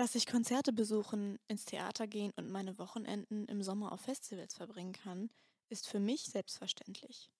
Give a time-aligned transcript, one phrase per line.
[0.00, 4.94] Dass ich Konzerte besuchen, ins Theater gehen und meine Wochenenden im Sommer auf Festivals verbringen
[4.94, 5.28] kann,
[5.68, 7.30] ist für mich selbstverständlich.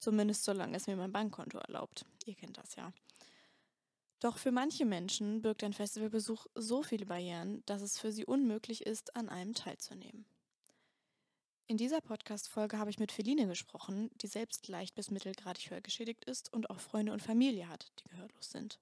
[0.00, 2.04] Zumindest solange es mir mein Bankkonto erlaubt.
[2.24, 2.92] Ihr kennt das ja.
[4.18, 8.84] Doch für manche Menschen birgt ein Festivalbesuch so viele Barrieren, dass es für sie unmöglich
[8.84, 10.26] ist, an einem teilzunehmen.
[11.68, 16.52] In dieser Podcast-Folge habe ich mit Feline gesprochen, die selbst leicht bis mittelgradig hörgeschädigt ist
[16.52, 18.80] und auch Freunde und Familie hat, die gehörlos sind.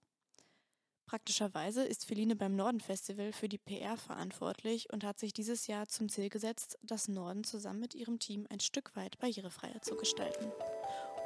[1.11, 5.89] Praktischerweise ist Feline beim Norden Festival für die PR verantwortlich und hat sich dieses Jahr
[5.89, 10.53] zum Ziel gesetzt, das Norden zusammen mit ihrem Team ein Stück weit barrierefreier zu gestalten.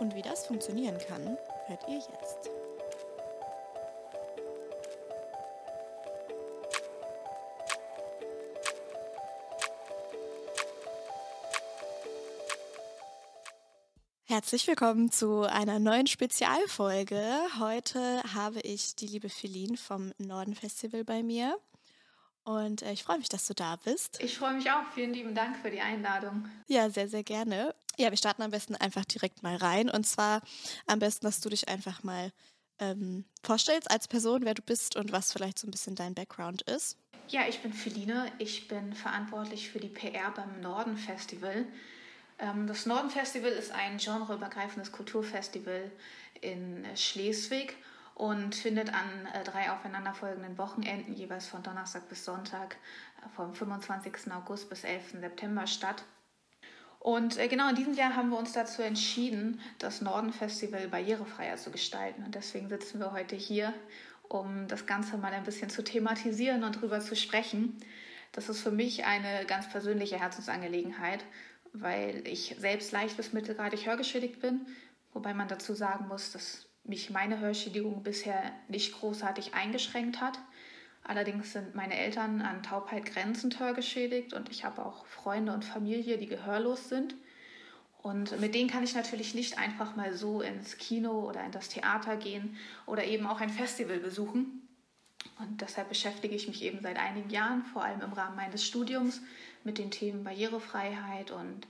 [0.00, 1.36] Und wie das funktionieren kann,
[1.66, 2.63] hört ihr jetzt.
[14.34, 17.24] Herzlich willkommen zu einer neuen Spezialfolge.
[17.60, 21.56] Heute habe ich die liebe Feline vom Norden Festival bei mir.
[22.42, 24.20] Und äh, ich freue mich, dass du da bist.
[24.20, 24.90] Ich freue mich auch.
[24.92, 26.48] Vielen lieben Dank für die Einladung.
[26.66, 27.76] Ja, sehr, sehr gerne.
[27.96, 29.88] Ja, wir starten am besten einfach direkt mal rein.
[29.88, 30.42] Und zwar
[30.88, 32.32] am besten, dass du dich einfach mal
[32.80, 36.62] ähm, vorstellst als Person, wer du bist und was vielleicht so ein bisschen dein Background
[36.62, 36.98] ist.
[37.28, 38.32] Ja, ich bin Feline.
[38.38, 41.68] Ich bin verantwortlich für die PR beim Norden Festival.
[42.38, 45.90] Ähm, das Norden Festival ist ein genreübergreifendes Kulturfestival
[46.40, 47.76] in Schleswig
[48.14, 52.76] und findet an äh, drei aufeinanderfolgenden Wochenenden, jeweils von Donnerstag bis Sonntag,
[53.24, 54.32] äh, vom 25.
[54.32, 55.20] August bis 11.
[55.20, 56.04] September statt.
[57.00, 61.56] Und äh, genau in diesem Jahr haben wir uns dazu entschieden, das Norden Festival barrierefreier
[61.56, 62.24] zu gestalten.
[62.24, 63.74] Und deswegen sitzen wir heute hier,
[64.28, 67.78] um das Ganze mal ein bisschen zu thematisieren und darüber zu sprechen.
[68.32, 71.24] Das ist für mich eine ganz persönliche Herzensangelegenheit
[71.74, 74.66] weil ich selbst leicht bis mittelgradig hörgeschädigt bin,
[75.12, 80.38] wobei man dazu sagen muss, dass mich meine Hörschädigung bisher nicht großartig eingeschränkt hat.
[81.02, 86.16] Allerdings sind meine Eltern an Taubheit grenzend hörgeschädigt und ich habe auch Freunde und Familie,
[86.16, 87.14] die gehörlos sind.
[88.02, 91.70] Und mit denen kann ich natürlich nicht einfach mal so ins Kino oder in das
[91.70, 94.68] Theater gehen oder eben auch ein Festival besuchen.
[95.38, 99.22] Und deshalb beschäftige ich mich eben seit einigen Jahren, vor allem im Rahmen meines Studiums,
[99.64, 101.66] mit den Themen Barrierefreiheit und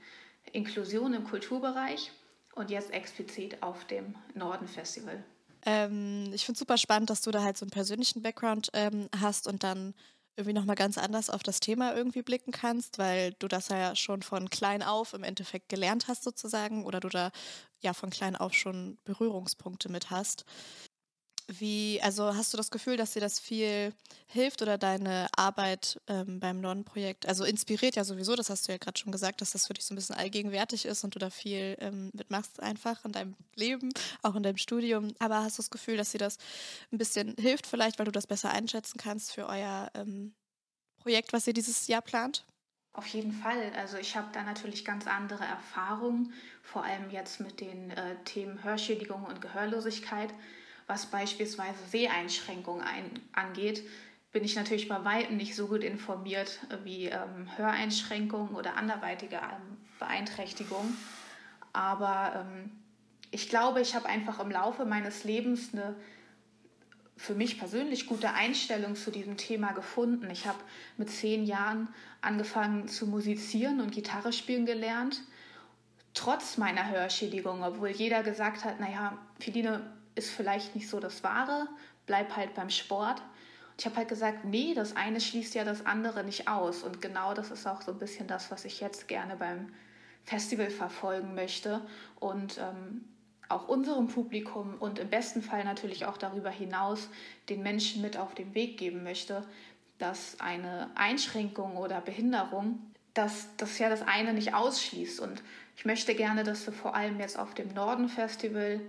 [0.52, 2.12] Inklusion im Kulturbereich
[2.54, 5.24] und jetzt explizit auf dem Norden Festival.
[5.66, 9.08] Ähm, ich finde es super spannend, dass du da halt so einen persönlichen Background ähm,
[9.18, 9.94] hast und dann
[10.36, 14.22] irgendwie nochmal ganz anders auf das Thema irgendwie blicken kannst, weil du das ja schon
[14.22, 17.30] von klein auf im Endeffekt gelernt hast sozusagen oder du da
[17.80, 20.44] ja von klein auf schon Berührungspunkte mit hast.
[21.46, 23.92] Wie, also hast du das Gefühl, dass dir das viel
[24.26, 28.78] hilft oder deine Arbeit ähm, beim Norden-Projekt, also inspiriert ja sowieso, das hast du ja
[28.78, 31.28] gerade schon gesagt, dass das für dich so ein bisschen allgegenwärtig ist und du da
[31.28, 33.90] viel ähm, mitmachst einfach in deinem Leben,
[34.22, 35.14] auch in deinem Studium.
[35.18, 36.38] Aber hast du das Gefühl, dass dir das
[36.90, 40.34] ein bisschen hilft vielleicht, weil du das besser einschätzen kannst für euer ähm,
[40.96, 42.46] Projekt, was ihr dieses Jahr plant?
[42.94, 43.72] Auf jeden Fall.
[43.76, 46.32] Also ich habe da natürlich ganz andere Erfahrungen,
[46.62, 50.32] vor allem jetzt mit den äh, Themen Hörschädigung und Gehörlosigkeit
[50.86, 53.82] was beispielsweise Seheinschränkungen ein, angeht,
[54.32, 59.76] bin ich natürlich bei weitem nicht so gut informiert wie ähm, Höreinschränkungen oder anderweitige ähm,
[60.00, 60.96] Beeinträchtigungen.
[61.72, 62.70] Aber ähm,
[63.30, 65.94] ich glaube, ich habe einfach im Laufe meines Lebens eine
[67.16, 70.28] für mich persönlich gute Einstellung zu diesem Thema gefunden.
[70.30, 70.58] Ich habe
[70.96, 71.88] mit zehn Jahren
[72.20, 75.22] angefangen zu musizieren und Gitarre spielen gelernt,
[76.12, 81.68] trotz meiner Hörschädigung, obwohl jeder gesagt hat, naja, Feline, ist vielleicht nicht so das Wahre,
[82.06, 83.20] bleib halt beim Sport.
[83.20, 86.82] Und ich habe halt gesagt, nee, das eine schließt ja das andere nicht aus.
[86.82, 89.72] Und genau das ist auch so ein bisschen das, was ich jetzt gerne beim
[90.24, 91.80] Festival verfolgen möchte
[92.18, 93.04] und ähm,
[93.48, 97.08] auch unserem Publikum und im besten Fall natürlich auch darüber hinaus
[97.48, 99.46] den Menschen mit auf den Weg geben möchte,
[99.98, 102.78] dass eine Einschränkung oder Behinderung,
[103.12, 105.20] dass das ja das eine nicht ausschließt.
[105.20, 105.42] Und
[105.76, 108.80] ich möchte gerne, dass wir vor allem jetzt auf dem Norden Festival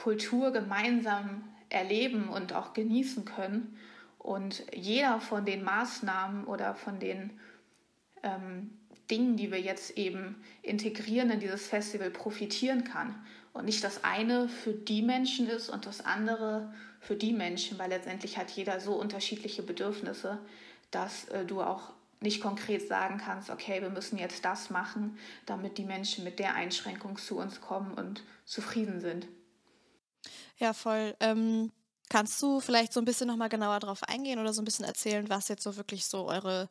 [0.00, 3.76] Kultur gemeinsam erleben und auch genießen können.
[4.18, 7.38] Und jeder von den Maßnahmen oder von den
[8.22, 8.70] ähm,
[9.10, 13.14] Dingen, die wir jetzt eben integrieren in dieses Festival, profitieren kann.
[13.52, 17.90] Und nicht das eine für die Menschen ist und das andere für die Menschen, weil
[17.90, 20.38] letztendlich hat jeder so unterschiedliche Bedürfnisse,
[20.90, 25.78] dass äh, du auch nicht konkret sagen kannst, okay, wir müssen jetzt das machen, damit
[25.78, 29.26] die Menschen mit der Einschränkung zu uns kommen und zufrieden sind.
[30.60, 31.14] Ja, voll.
[31.20, 31.72] Ähm,
[32.08, 35.28] kannst du vielleicht so ein bisschen nochmal genauer darauf eingehen oder so ein bisschen erzählen,
[35.28, 36.68] was jetzt so wirklich so eure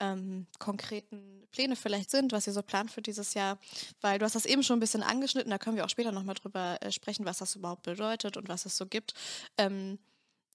[0.00, 3.58] ähm, konkreten Pläne vielleicht sind, was ihr so plant für dieses Jahr?
[4.00, 6.34] Weil du hast das eben schon ein bisschen angeschnitten, da können wir auch später nochmal
[6.34, 9.14] drüber äh, sprechen, was das überhaupt bedeutet und was es so gibt.
[9.58, 9.98] Ähm,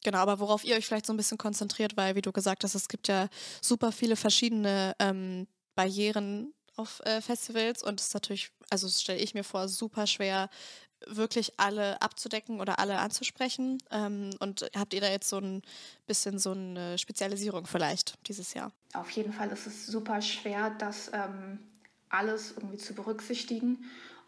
[0.03, 2.75] Genau, aber worauf ihr euch vielleicht so ein bisschen konzentriert, weil, wie du gesagt hast,
[2.75, 3.27] es gibt ja
[3.61, 9.33] super viele verschiedene ähm, Barrieren auf äh, Festivals und es ist natürlich, also stelle ich
[9.33, 10.49] mir vor, super schwer,
[11.05, 13.81] wirklich alle abzudecken oder alle anzusprechen.
[13.91, 15.61] Ähm, und habt ihr da jetzt so ein
[16.05, 18.71] bisschen so eine Spezialisierung vielleicht dieses Jahr?
[18.93, 21.59] Auf jeden Fall ist es super schwer, das ähm,
[22.09, 23.85] alles irgendwie zu berücksichtigen.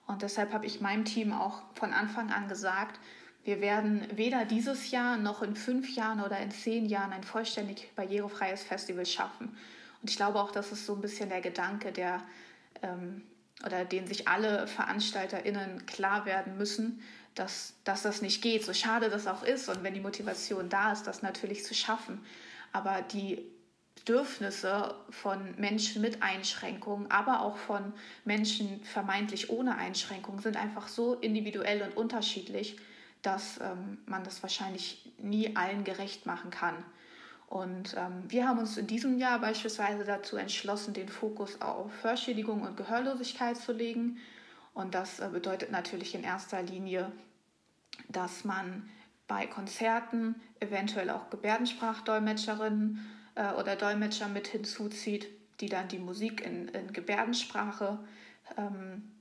[0.08, 3.00] Und deshalb habe ich meinem Team auch von Anfang an gesagt,
[3.44, 7.90] wir werden weder dieses Jahr noch in fünf Jahren oder in zehn Jahren ein vollständig
[7.96, 9.56] barrierefreies Festival schaffen.
[10.02, 12.22] Und ich glaube auch, das ist so ein bisschen der Gedanke, der
[12.82, 13.24] ähm,
[13.66, 17.02] oder den sich alle VeranstalterInnen klar werden müssen,
[17.36, 18.66] dass, dass das nicht geht.
[18.66, 22.24] So schade das auch ist und wenn die Motivation da ist, das natürlich zu schaffen.
[22.72, 23.44] Aber die
[23.96, 27.94] Bedürfnisse von Menschen mit Einschränkungen, aber auch von
[28.26, 32.78] Menschen vermeintlich ohne Einschränkungen sind einfach so individuell und unterschiedlich,
[33.22, 36.76] dass ähm, man das wahrscheinlich nie allen gerecht machen kann.
[37.50, 42.62] Und ähm, wir haben uns in diesem Jahr beispielsweise dazu entschlossen, den Fokus auf Hörschädigung
[42.62, 44.20] und Gehörlosigkeit zu legen.
[44.76, 47.12] Und das äh, bedeutet natürlich in erster Linie,
[48.08, 48.88] dass man
[49.28, 53.04] bei Konzerten eventuell auch Gebärdensprachdolmetscherinnen
[53.34, 55.28] äh, oder Dolmetscher mit hinzuzieht,
[55.60, 57.98] die dann die Musik in, in Gebärdensprache
[58.58, 59.12] ähm,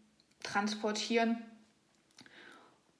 [0.42, 1.38] transportieren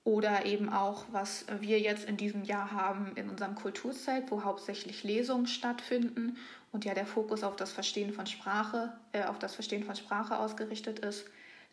[0.09, 5.05] oder eben auch, was wir jetzt in diesem Jahr haben in unserem Kulturzelt, wo hauptsächlich
[5.05, 6.39] Lesungen stattfinden
[6.73, 10.39] und ja der Fokus auf das Verstehen von Sprache, äh, auf das Verstehen von Sprache
[10.39, 11.27] ausgerichtet ist.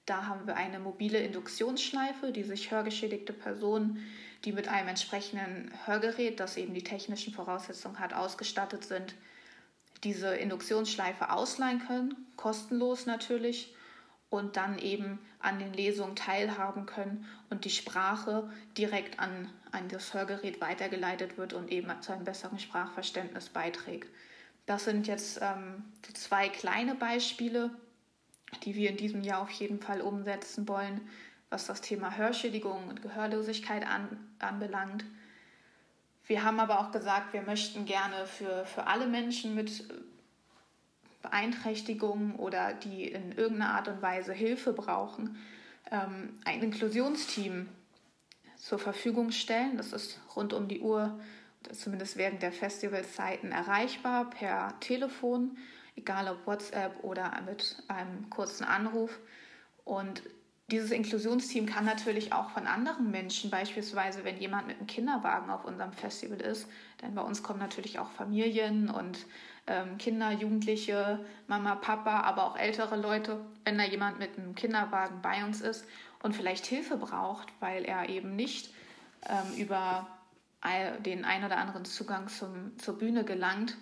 [0.05, 4.05] Da haben wir eine mobile Induktionsschleife, die sich hörgeschädigte Personen,
[4.43, 9.15] die mit einem entsprechenden Hörgerät, das eben die technischen Voraussetzungen hat, ausgestattet sind,
[10.03, 13.73] diese Induktionsschleife ausleihen können, kostenlos natürlich
[14.37, 20.13] und dann eben an den Lesungen teilhaben können und die Sprache direkt an, an das
[20.13, 24.09] Hörgerät weitergeleitet wird und eben zu einem besseren Sprachverständnis beiträgt.
[24.65, 25.83] Das sind jetzt ähm,
[26.13, 27.69] zwei kleine Beispiele,
[28.63, 31.01] die wir in diesem Jahr auf jeden Fall umsetzen wollen,
[31.49, 35.05] was das Thema Hörschädigung und Gehörlosigkeit an, anbelangt.
[36.25, 39.85] Wir haben aber auch gesagt, wir möchten gerne für, für alle Menschen mit
[41.25, 45.37] Beeinträchtigungen oder die in irgendeiner Art und Weise Hilfe brauchen,
[45.91, 47.67] ähm, ein Inklusionsteam
[48.57, 49.77] zur Verfügung stellen.
[49.77, 51.19] Das ist rund um die Uhr,
[51.71, 55.57] zumindest während der Festivalzeiten, erreichbar per Telefon,
[55.95, 59.19] egal ob WhatsApp oder mit einem kurzen Anruf.
[59.83, 60.21] Und
[60.69, 65.65] dieses Inklusionsteam kann natürlich auch von anderen Menschen, beispielsweise wenn jemand mit einem Kinderwagen auf
[65.65, 66.67] unserem Festival ist,
[67.01, 69.25] denn bei uns kommen natürlich auch Familien und
[69.67, 75.21] ähm, Kinder, Jugendliche, Mama, Papa, aber auch ältere Leute, wenn da jemand mit einem Kinderwagen
[75.21, 75.85] bei uns ist
[76.21, 78.73] und vielleicht Hilfe braucht, weil er eben nicht
[79.27, 80.07] ähm, über
[81.05, 83.77] den ein oder anderen Zugang zum, zur Bühne gelangt,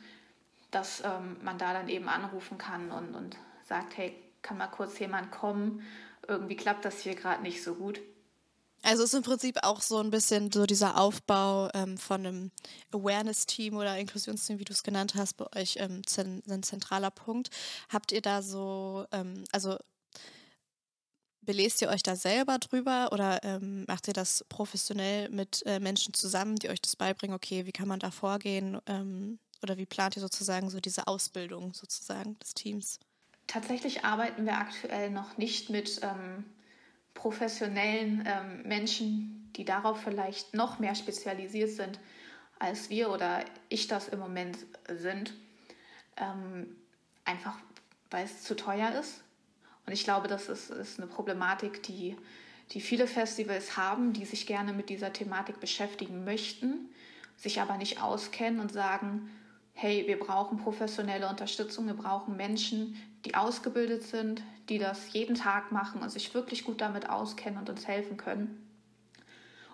[0.70, 5.00] dass ähm, man da dann eben anrufen kann und, und sagt, hey, kann mal kurz
[5.00, 5.82] jemand kommen,
[6.28, 8.02] irgendwie klappt das hier gerade nicht so gut.
[8.84, 12.52] Also ist im Prinzip auch so ein bisschen so dieser Aufbau ähm, von einem
[12.92, 16.02] Awareness-Team oder Inklusionsteam, wie du es genannt hast, bei euch ähm,
[16.50, 17.50] ein zentraler Punkt.
[17.88, 19.78] Habt ihr da so, ähm, also
[21.46, 26.14] belest ihr euch da selber drüber oder ähm, macht ihr das professionell mit äh, Menschen
[26.14, 30.18] zusammen, die euch das beibringen, okay, wie kann man da vorgehen ähm, oder wie plant
[30.18, 33.00] ihr sozusagen so diese Ausbildung sozusagen des Teams?
[33.48, 36.46] Tatsächlich arbeiten wir aktuell noch nicht mit ähm,
[37.13, 42.00] professionellen ähm, Menschen, die darauf vielleicht noch mehr spezialisiert sind,
[42.60, 45.34] als wir oder ich das im Moment sind.
[46.17, 46.75] Ähm,
[47.25, 47.58] einfach
[48.13, 49.22] weil es zu teuer ist.
[49.86, 52.15] Und ich glaube, das ist, ist eine Problematik, die,
[52.72, 56.89] die viele Festivals haben, die sich gerne mit dieser Thematik beschäftigen möchten,
[57.36, 59.29] sich aber nicht auskennen und sagen,
[59.74, 65.72] hey, wir brauchen professionelle Unterstützung, wir brauchen Menschen, die ausgebildet sind, die das jeden Tag
[65.72, 68.60] machen und sich wirklich gut damit auskennen und uns helfen können.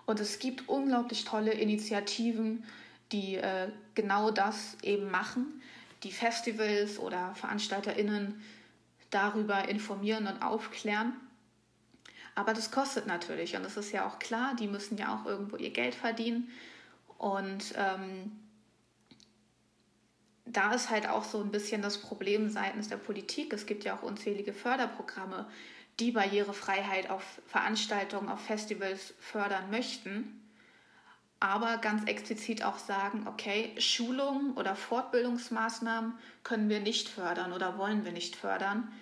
[0.06, 2.64] Und es gibt unglaublich tolle Initiativen,
[3.12, 5.62] die äh, genau das eben machen,
[6.02, 8.42] die Festivals oder VeranstalterInnen
[9.10, 11.12] darüber informieren und aufklären.
[12.34, 15.56] Aber das kostet natürlich und das ist ja auch klar, die müssen ja auch irgendwo
[15.56, 16.50] ihr Geld verdienen.
[17.18, 18.32] Und ähm,
[20.52, 23.52] da ist halt auch so ein bisschen das Problem seitens der Politik.
[23.52, 25.46] Es gibt ja auch unzählige Förderprogramme,
[26.00, 30.40] die Barrierefreiheit auf Veranstaltungen, auf Festivals fördern möchten,
[31.38, 38.04] aber ganz explizit auch sagen, okay, Schulungen oder Fortbildungsmaßnahmen können wir nicht fördern oder wollen
[38.04, 38.92] wir nicht fördern.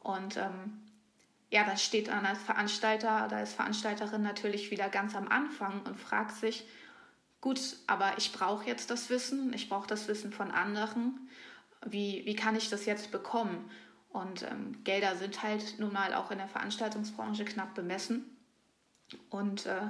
[0.00, 0.82] Und ähm,
[1.50, 5.98] ja, dann steht dann als Veranstalter oder als Veranstalterin natürlich wieder ganz am Anfang und
[5.98, 6.66] fragt sich,
[7.40, 11.28] gut, aber ich brauche jetzt das Wissen, ich brauche das Wissen von anderen.
[11.84, 13.70] Wie, wie kann ich das jetzt bekommen?
[14.10, 18.24] Und ähm, Gelder sind halt nun mal auch in der Veranstaltungsbranche knapp bemessen.
[19.30, 19.82] Und äh,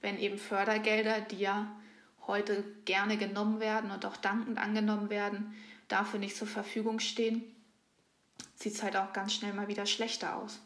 [0.00, 1.70] wenn eben Fördergelder, die ja
[2.26, 5.54] heute gerne genommen werden und auch dankend angenommen werden,
[5.88, 7.44] dafür nicht zur Verfügung stehen,
[8.54, 10.60] sieht es halt auch ganz schnell mal wieder schlechter aus.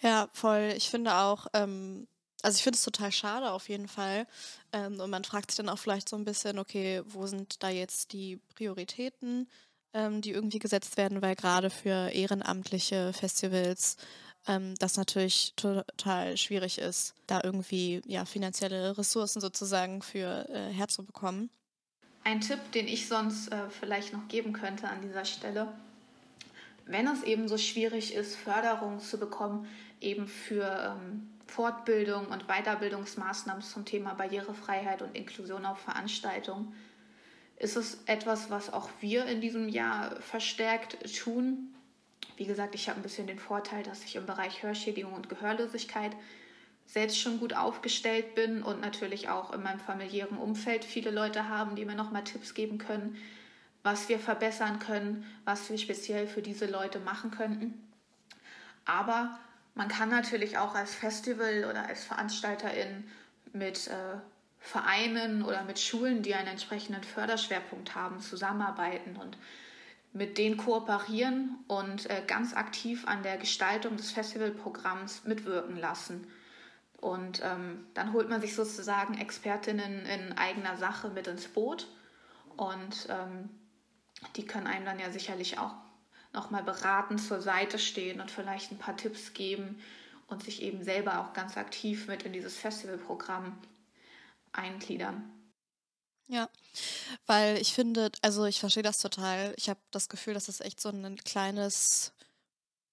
[0.00, 0.74] Ja, voll.
[0.76, 2.06] Ich finde auch, ähm,
[2.42, 4.26] also ich finde es total schade auf jeden Fall.
[4.72, 7.68] Ähm, und man fragt sich dann auch vielleicht so ein bisschen, okay, wo sind da
[7.68, 9.48] jetzt die Prioritäten,
[9.92, 13.96] ähm, die irgendwie gesetzt werden, weil gerade für ehrenamtliche Festivals
[14.46, 21.50] ähm, das natürlich total schwierig ist, da irgendwie ja finanzielle Ressourcen sozusagen für äh, herzubekommen.
[22.24, 25.72] Ein Tipp, den ich sonst äh, vielleicht noch geben könnte an dieser Stelle,
[26.88, 29.68] wenn es eben so schwierig ist, Förderung zu bekommen,
[30.00, 36.74] eben für ähm, Fortbildung und Weiterbildungsmaßnahmen zum Thema Barrierefreiheit und Inklusion auf Veranstaltungen,
[37.58, 41.74] ist es etwas, was auch wir in diesem Jahr verstärkt tun.
[42.36, 46.12] Wie gesagt, ich habe ein bisschen den Vorteil, dass ich im Bereich Hörschädigung und Gehörlosigkeit
[46.86, 51.76] selbst schon gut aufgestellt bin und natürlich auch in meinem familiären Umfeld viele Leute haben,
[51.76, 53.16] die mir nochmal Tipps geben können,
[53.82, 57.88] was wir verbessern können, was wir speziell für diese Leute machen könnten.
[58.84, 59.38] Aber
[59.74, 63.04] man kann natürlich auch als Festival oder als Veranstalterin
[63.52, 64.16] mit äh,
[64.58, 69.38] Vereinen oder mit Schulen, die einen entsprechenden Förderschwerpunkt haben, zusammenarbeiten und
[70.12, 76.26] mit denen kooperieren und äh, ganz aktiv an der Gestaltung des Festivalprogramms mitwirken lassen.
[77.00, 81.86] Und ähm, dann holt man sich sozusagen Expertinnen in eigener Sache mit ins Boot
[82.56, 83.48] und ähm,
[84.36, 85.74] die können einem dann ja sicherlich auch
[86.32, 89.80] nochmal beraten, zur Seite stehen und vielleicht ein paar Tipps geben
[90.26, 93.58] und sich eben selber auch ganz aktiv mit in dieses Festivalprogramm
[94.52, 95.32] eingliedern.
[96.26, 96.50] Ja,
[97.26, 99.54] weil ich finde, also ich verstehe das total.
[99.56, 102.12] Ich habe das Gefühl, dass das echt so ein kleines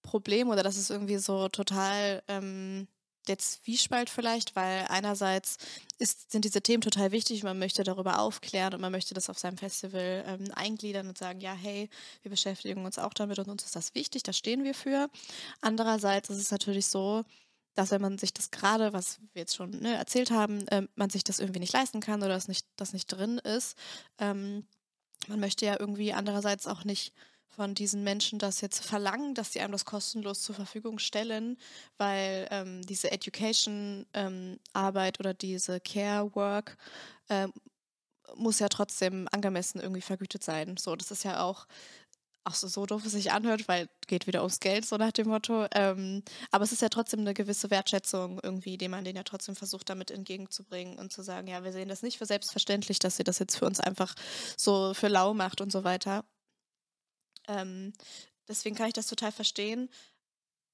[0.04, 2.88] Problem oder dass es irgendwie so total ähm,
[3.26, 5.58] der Zwiespalt vielleicht, weil einerseits
[5.98, 9.40] ist, sind diese Themen total wichtig, man möchte darüber aufklären und man möchte das auf
[9.40, 11.90] seinem Festival ähm, eingliedern und sagen, ja, hey,
[12.22, 15.10] wir beschäftigen uns auch damit und uns ist das wichtig, da stehen wir für.
[15.62, 17.24] Andererseits ist es natürlich so,
[17.76, 21.10] dass wenn man sich das gerade, was wir jetzt schon ne, erzählt haben, äh, man
[21.10, 23.78] sich das irgendwie nicht leisten kann oder das nicht, das nicht drin ist,
[24.18, 24.66] ähm,
[25.28, 27.14] man möchte ja irgendwie andererseits auch nicht
[27.56, 31.58] von diesen Menschen das jetzt verlangen, dass sie einem das kostenlos zur Verfügung stellen,
[31.98, 36.78] weil ähm, diese Education-Arbeit ähm, oder diese Care-Work
[37.30, 37.54] ähm,
[38.36, 40.78] muss ja trotzdem angemessen irgendwie vergütet sein.
[40.78, 41.68] So, das ist ja auch
[42.46, 45.28] auch so, so doof es sich anhört, weil geht wieder ums Geld, so nach dem
[45.28, 45.66] Motto.
[45.74, 49.56] Ähm, aber es ist ja trotzdem eine gewisse Wertschätzung irgendwie, die man denen ja trotzdem
[49.56, 53.26] versucht, damit entgegenzubringen und zu sagen, ja, wir sehen das nicht für selbstverständlich, dass ihr
[53.26, 54.14] das jetzt für uns einfach
[54.58, 56.24] so für lau macht und so weiter.
[57.48, 57.94] Ähm,
[58.48, 59.90] deswegen kann ich das total verstehen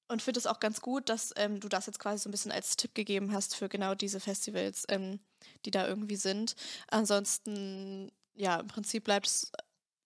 [0.08, 2.52] und finde es auch ganz gut, dass ähm, du das jetzt quasi so ein bisschen
[2.52, 5.20] als Tipp gegeben hast für genau diese Festivals, ähm,
[5.64, 6.54] die da irgendwie sind.
[6.88, 9.50] Ansonsten, ja, im Prinzip bleibt es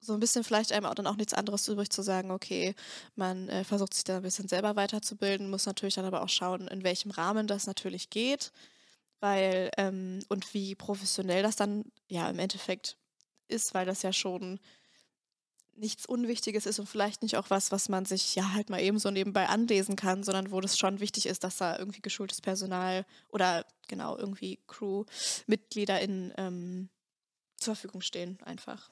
[0.00, 2.74] so ein bisschen vielleicht einem auch dann auch nichts anderes übrig zu sagen, okay,
[3.16, 6.68] man äh, versucht sich da ein bisschen selber weiterzubilden, muss natürlich dann aber auch schauen,
[6.68, 8.52] in welchem Rahmen das natürlich geht,
[9.20, 12.96] weil ähm, und wie professionell das dann ja im Endeffekt
[13.48, 14.60] ist, weil das ja schon
[15.78, 18.98] nichts Unwichtiges ist und vielleicht nicht auch was, was man sich ja halt mal eben
[18.98, 23.04] so nebenbei anlesen kann, sondern wo das schon wichtig ist, dass da irgendwie geschultes Personal
[23.28, 26.88] oder genau irgendwie Crew-Mitglieder in ähm,
[27.56, 28.90] zur Verfügung stehen einfach.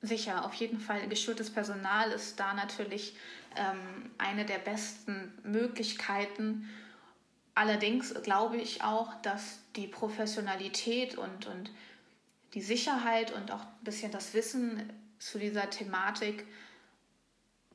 [0.00, 1.08] Sicher, auf jeden Fall.
[1.08, 3.16] Geschultes Personal ist da natürlich
[3.56, 6.68] ähm, eine der besten Möglichkeiten.
[7.54, 11.70] Allerdings glaube ich auch, dass die Professionalität und, und
[12.54, 16.46] die Sicherheit und auch ein bisschen das Wissen zu dieser Thematik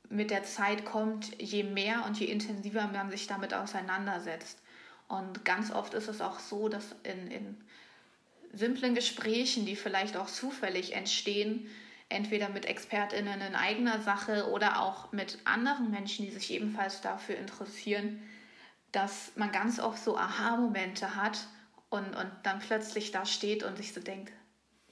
[0.09, 4.59] mit der Zeit kommt, je mehr und je intensiver man sich damit auseinandersetzt.
[5.07, 7.57] Und ganz oft ist es auch so, dass in, in
[8.53, 11.67] simplen Gesprächen, die vielleicht auch zufällig entstehen,
[12.09, 17.37] entweder mit Expertinnen in eigener Sache oder auch mit anderen Menschen, die sich ebenfalls dafür
[17.37, 18.21] interessieren,
[18.91, 21.47] dass man ganz oft so Aha-Momente hat
[21.89, 24.31] und, und dann plötzlich da steht und sich so denkt,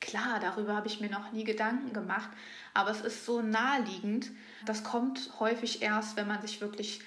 [0.02, 2.30] Klar, darüber habe ich mir noch nie Gedanken gemacht,
[2.74, 4.32] aber es ist so naheliegend.
[4.66, 7.02] Das kommt häufig erst, wenn man sich wirklich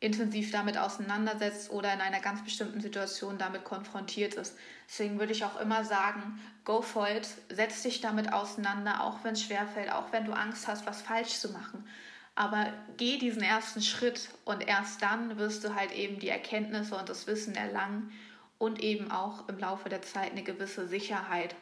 [0.00, 4.56] intensiv damit auseinandersetzt oder in einer ganz bestimmten Situation damit konfrontiert ist.
[4.88, 9.34] Deswegen würde ich auch immer sagen, go for it, setz dich damit auseinander, auch wenn
[9.34, 11.86] es schwerfällt, auch wenn du Angst hast, was falsch zu machen.
[12.34, 17.08] Aber geh diesen ersten Schritt und erst dann wirst du halt eben die Erkenntnisse und
[17.08, 18.10] das Wissen erlangen
[18.58, 21.54] und eben auch im Laufe der Zeit eine gewisse Sicherheit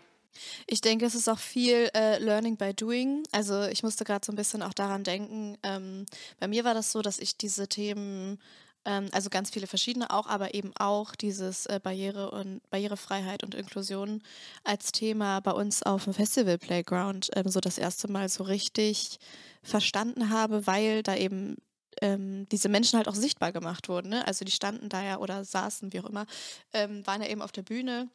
[0.66, 3.22] Ich denke, es ist auch viel äh, Learning by Doing.
[3.32, 5.56] Also ich musste gerade so ein bisschen auch daran denken.
[5.62, 6.06] Ähm,
[6.38, 8.38] bei mir war das so, dass ich diese Themen
[8.84, 13.54] ähm, also ganz viele verschiedene auch, aber eben auch dieses äh, Barriere und Barrierefreiheit und
[13.54, 14.22] Inklusion
[14.64, 19.18] als Thema bei uns auf dem Festival Playground ähm, so das erste Mal so richtig
[19.62, 21.56] verstanden habe, weil da eben
[22.00, 24.08] ähm, diese Menschen halt auch sichtbar gemacht wurden.
[24.10, 24.26] Ne?
[24.26, 26.26] Also die standen da ja oder saßen, wie auch immer,
[26.72, 28.08] ähm, waren ja eben auf der Bühne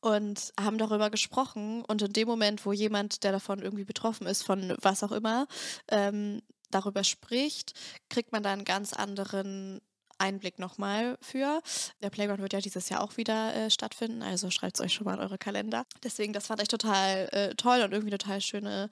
[0.00, 1.84] und haben darüber gesprochen.
[1.86, 5.46] Und in dem Moment, wo jemand, der davon irgendwie betroffen ist, von was auch immer,
[5.90, 7.72] ähm, darüber spricht,
[8.08, 9.80] kriegt man da einen ganz anderen
[10.18, 11.62] Einblick nochmal für.
[12.02, 15.04] Der Playground wird ja dieses Jahr auch wieder äh, stattfinden, also schreibt es euch schon
[15.04, 15.86] mal in eure Kalender.
[16.02, 18.90] Deswegen, das fand ich total äh, toll und irgendwie total schöne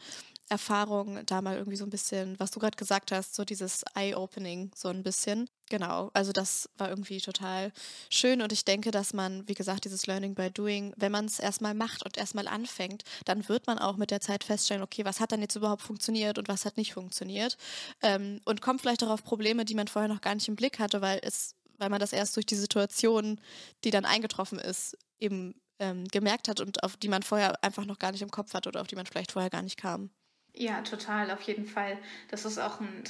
[0.48, 4.70] Erfahrung, da mal irgendwie so ein bisschen, was du gerade gesagt hast, so dieses Eye-Opening,
[4.74, 5.50] so ein bisschen.
[5.68, 7.72] Genau, also das war irgendwie total
[8.08, 11.40] schön und ich denke, dass man, wie gesagt, dieses Learning by Doing, wenn man es
[11.40, 15.18] erstmal macht und erstmal anfängt, dann wird man auch mit der Zeit feststellen, okay, was
[15.18, 17.56] hat dann jetzt überhaupt funktioniert und was hat nicht funktioniert
[18.02, 20.78] ähm, und kommt vielleicht auch auf Probleme, die man vorher noch gar nicht im Blick
[20.78, 23.40] hatte, weil es, weil man das erst durch die Situation,
[23.82, 27.98] die dann eingetroffen ist, eben ähm, gemerkt hat und auf die man vorher einfach noch
[27.98, 30.10] gar nicht im Kopf hatte oder auf die man vielleicht vorher gar nicht kam.
[30.58, 31.98] Ja, total, auf jeden Fall.
[32.30, 33.02] Das ist auch ein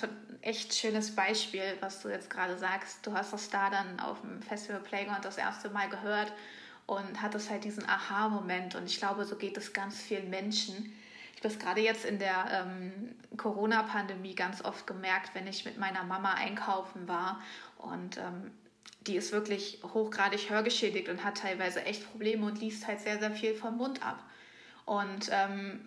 [0.42, 3.06] echt schönes Beispiel, was du jetzt gerade sagst.
[3.06, 6.32] Du hast das da dann auf dem Festival Playground das erste Mal gehört
[6.86, 8.74] und hattest halt diesen Aha-Moment.
[8.74, 10.92] Und ich glaube, so geht es ganz vielen Menschen.
[11.36, 15.78] Ich habe es gerade jetzt in der ähm, Corona-Pandemie ganz oft gemerkt, wenn ich mit
[15.78, 17.40] meiner Mama einkaufen war
[17.78, 18.50] und ähm,
[19.06, 23.30] die ist wirklich hochgradig hörgeschädigt und hat teilweise echt Probleme und liest halt sehr, sehr
[23.30, 24.24] viel vom Mund ab.
[24.84, 25.86] Und ähm,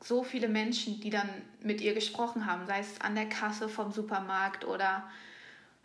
[0.00, 1.28] so viele Menschen, die dann
[1.60, 5.08] mit ihr gesprochen haben, sei es an der Kasse vom Supermarkt oder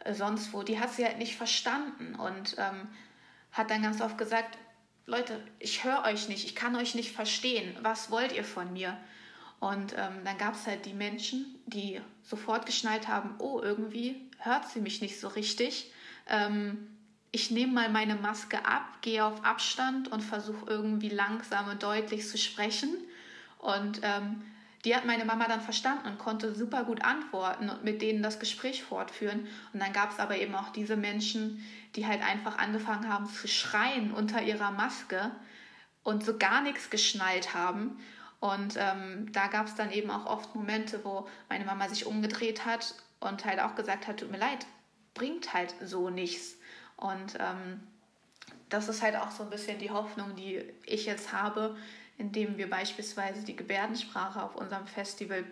[0.04, 2.88] äh, sonst wo, die hat sie halt nicht verstanden und ähm,
[3.52, 4.58] hat dann ganz oft gesagt,
[5.06, 8.98] Leute, ich höre euch nicht, ich kann euch nicht verstehen, was wollt ihr von mir?
[9.60, 14.70] Und ähm, dann gab es halt die Menschen, die sofort geschnallt haben, oh, irgendwie hört
[14.70, 15.92] sie mich nicht so richtig.
[16.28, 16.90] Ähm,
[17.32, 22.28] ich nehme mal meine Maske ab, gehe auf Abstand und versuche irgendwie langsam und deutlich
[22.28, 22.96] zu sprechen
[23.64, 24.44] und ähm,
[24.84, 28.38] die hat meine Mama dann verstanden und konnte super gut antworten und mit denen das
[28.38, 29.48] Gespräch fortführen.
[29.72, 33.48] Und dann gab es aber eben auch diese Menschen, die halt einfach angefangen haben zu
[33.48, 35.32] schreien unter ihrer Maske
[36.04, 37.98] und so gar nichts geschnallt haben.
[38.42, 42.66] Und ähm, da gab es dann eben auch oft Momente, wo meine Mama sich umgedreht
[42.66, 44.66] hat und halt auch gesagt hat, tut mir leid,
[45.14, 46.58] bringt halt so nichts.
[46.98, 47.80] Und ähm,
[48.68, 51.78] das ist halt auch so ein bisschen die Hoffnung, die ich jetzt habe,
[52.24, 55.44] indem wir beispielsweise die Gebärdensprache auf unserem Festival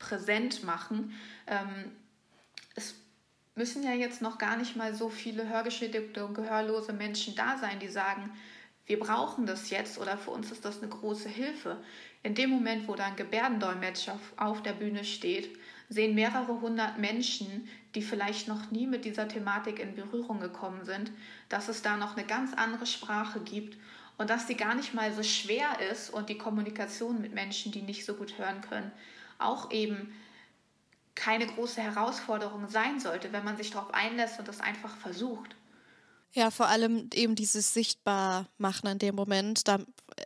[0.00, 1.12] präsent machen.
[1.46, 1.92] Ähm,
[2.74, 2.96] es
[3.54, 7.78] müssen ja jetzt noch gar nicht mal so viele hörgeschädigte und gehörlose Menschen da sein,
[7.78, 8.32] die sagen,
[8.86, 11.76] wir brauchen das jetzt oder für uns ist das eine große Hilfe.
[12.24, 15.56] In dem Moment, wo da ein Gebärdendolmetscher auf der Bühne steht,
[15.88, 21.12] sehen mehrere hundert Menschen, die vielleicht noch nie mit dieser Thematik in Berührung gekommen sind,
[21.48, 23.76] dass es da noch eine ganz andere Sprache gibt
[24.20, 27.80] und dass die gar nicht mal so schwer ist und die Kommunikation mit Menschen, die
[27.80, 28.92] nicht so gut hören können,
[29.38, 30.12] auch eben
[31.14, 35.56] keine große Herausforderung sein sollte, wenn man sich darauf einlässt und das einfach versucht.
[36.32, 39.78] Ja, vor allem eben dieses Sichtbarmachen in dem Moment, da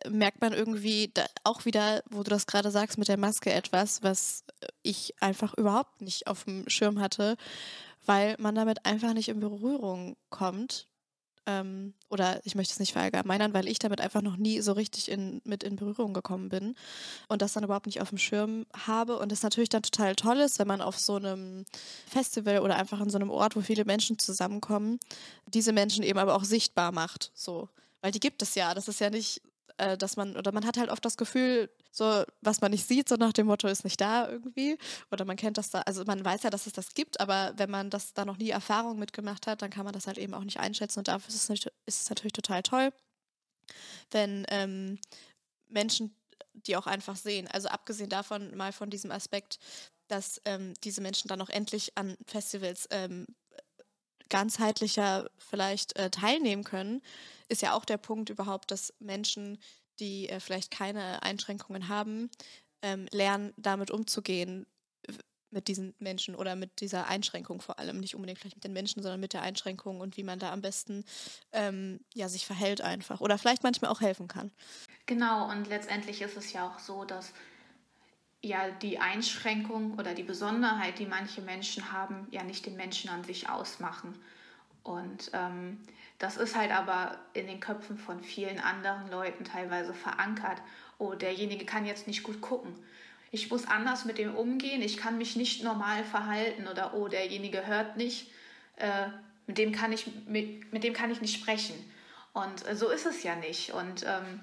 [0.09, 1.13] merkt man irgendwie
[1.45, 4.43] auch wieder, wo du das gerade sagst mit der Maske etwas, was
[4.83, 7.37] ich einfach überhaupt nicht auf dem Schirm hatte,
[8.05, 10.89] weil man damit einfach nicht in Berührung kommt
[11.47, 15.11] ähm, oder ich möchte es nicht verallgemeinern, weil ich damit einfach noch nie so richtig
[15.11, 16.75] in, mit in Berührung gekommen bin
[17.29, 19.19] und das dann überhaupt nicht auf dem Schirm habe.
[19.19, 21.65] Und es natürlich dann total toll ist, wenn man auf so einem
[22.07, 24.99] Festival oder einfach in so einem Ort, wo viele Menschen zusammenkommen,
[25.47, 27.31] diese Menschen eben aber auch sichtbar macht.
[27.35, 27.69] So.
[28.01, 28.75] Weil die gibt es ja.
[28.75, 29.43] Das ist ja nicht
[29.79, 33.09] äh, dass man, oder man hat halt oft das Gefühl, so, was man nicht sieht,
[33.09, 34.79] so nach dem Motto ist nicht da irgendwie.
[35.11, 37.71] Oder man kennt das da, also man weiß ja, dass es das gibt, aber wenn
[37.71, 40.45] man das da noch nie Erfahrung mitgemacht hat, dann kann man das halt eben auch
[40.45, 41.01] nicht einschätzen.
[41.01, 42.93] Und dafür ist es, ist es natürlich total toll,
[44.11, 44.99] wenn ähm,
[45.69, 46.15] Menschen
[46.55, 47.49] die auch einfach sehen.
[47.49, 49.59] Also abgesehen davon mal von diesem Aspekt,
[50.09, 53.27] dass ähm, diese Menschen dann auch endlich an Festivals ähm,
[54.35, 57.03] ganzheitlicher vielleicht äh, teilnehmen können,
[57.49, 59.59] ist ja auch der Punkt überhaupt, dass Menschen,
[60.01, 62.31] die äh, vielleicht keine Einschränkungen haben,
[62.83, 64.67] ähm, lernen, damit umzugehen,
[65.51, 69.05] mit diesen Menschen oder mit dieser Einschränkung vor allem, nicht unbedingt vielleicht mit den Menschen,
[69.05, 71.05] sondern mit der Einschränkung und wie man da am besten
[71.53, 74.51] ähm, ja, sich verhält einfach oder vielleicht manchmal auch helfen kann.
[75.07, 77.33] Genau, und letztendlich ist es ja auch so, dass
[78.45, 83.25] ja die Einschränkung oder die Besonderheit, die manche Menschen haben, ja nicht den Menschen an
[83.25, 84.15] sich ausmachen.
[84.83, 85.79] Und ähm,
[86.19, 90.61] das ist halt aber in den Köpfen von vielen anderen Leuten teilweise verankert.
[90.99, 92.75] Oh, derjenige kann jetzt nicht gut gucken.
[93.33, 94.81] Ich muss anders mit dem umgehen.
[94.81, 96.69] Ich kann mich nicht normal verhalten.
[96.69, 98.31] Oder oh, derjenige hört nicht.
[98.77, 99.09] Äh,
[99.47, 101.75] mit, dem kann ich, mit, mit dem kann ich nicht sprechen.
[102.33, 103.73] Und äh, so ist es ja nicht.
[103.73, 104.41] Und ähm,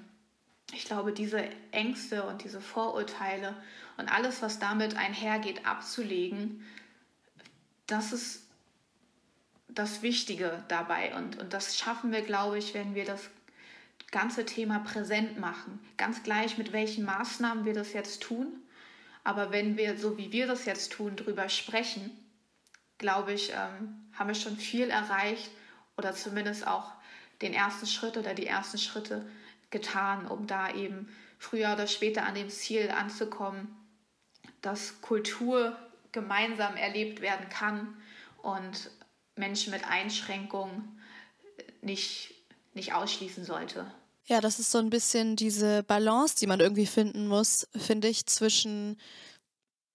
[0.72, 3.54] ich glaube, diese Ängste und diese Vorurteile
[3.98, 6.66] und alles, was damit einhergeht, abzulegen,
[7.86, 8.46] das ist
[9.68, 11.14] das Wichtige dabei.
[11.14, 13.28] Und, und das schaffen wir, glaube ich, wenn wir das
[14.10, 15.78] ganze Thema präsent machen.
[15.96, 18.48] Ganz gleich, mit welchen Maßnahmen wir das jetzt tun.
[19.24, 22.10] Aber wenn wir, so wie wir das jetzt tun, drüber sprechen,
[22.98, 25.50] glaube ich, ähm, haben wir schon viel erreicht
[25.96, 26.92] oder zumindest auch
[27.40, 29.26] den ersten Schritt oder die ersten Schritte
[29.72, 31.08] getan, um da eben
[31.38, 33.74] früher oder später an dem Ziel anzukommen,
[34.60, 35.76] dass Kultur
[36.12, 37.96] gemeinsam erlebt werden kann
[38.42, 38.90] und
[39.34, 41.00] Menschen mit Einschränkungen
[41.80, 42.34] nicht,
[42.74, 43.90] nicht ausschließen sollte.
[44.26, 48.26] Ja, das ist so ein bisschen diese Balance, die man irgendwie finden muss, finde ich,
[48.26, 48.98] zwischen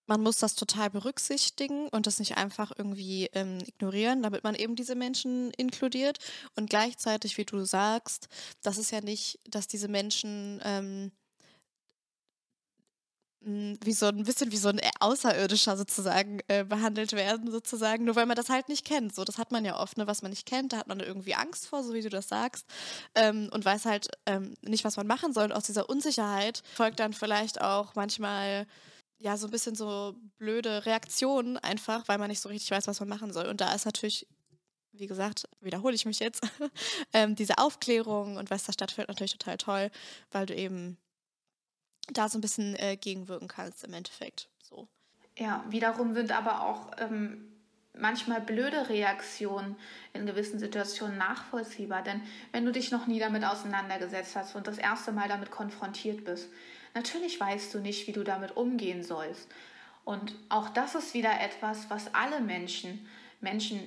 [0.08, 4.76] man muss das total berücksichtigen und das nicht einfach irgendwie ähm, ignorieren, damit man eben
[4.76, 6.17] diese Menschen inkludiert.
[6.56, 8.28] Und gleichzeitig, wie du sagst,
[8.62, 11.12] das ist ja nicht, dass diese Menschen ähm,
[13.39, 18.26] wie so ein bisschen wie so ein Außerirdischer sozusagen äh, behandelt werden, sozusagen, nur weil
[18.26, 19.15] man das halt nicht kennt.
[19.15, 21.34] So, das hat man ja oft, ne, was man nicht kennt, da hat man irgendwie
[21.36, 22.65] Angst vor, so wie du das sagst,
[23.15, 25.46] ähm, und weiß halt ähm, nicht, was man machen soll.
[25.46, 28.67] Und aus dieser Unsicherheit folgt dann vielleicht auch manchmal
[29.20, 33.00] ja so ein bisschen so blöde Reaktionen einfach, weil man nicht so richtig weiß, was
[33.00, 33.48] man machen soll.
[33.48, 34.28] Und da ist natürlich
[35.00, 36.42] wie gesagt, wiederhole ich mich jetzt,
[37.14, 39.92] ähm, diese Aufklärung und was da stattfindet, natürlich total toll,
[40.32, 40.98] weil du eben
[42.12, 44.50] da so ein bisschen äh, gegenwirken kannst im Endeffekt.
[44.62, 44.88] So.
[45.38, 47.52] Ja, wiederum sind aber auch ähm,
[47.94, 49.76] manchmal blöde Reaktionen
[50.14, 52.02] in gewissen Situationen nachvollziehbar.
[52.04, 56.24] Denn wenn du dich noch nie damit auseinandergesetzt hast und das erste Mal damit konfrontiert
[56.24, 56.50] bist,
[56.98, 59.48] natürlich weißt du nicht, wie du damit umgehen sollst.
[60.04, 63.08] Und auch das ist wieder etwas, was alle Menschen,
[63.42, 63.80] Menschen